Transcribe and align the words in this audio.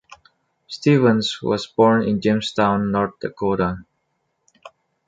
Stevens 0.65 1.43
was 1.43 1.67
born 1.67 2.01
in 2.01 2.21
Jamestown, 2.21 2.89
North 2.91 3.19
Dakota. 3.19 3.85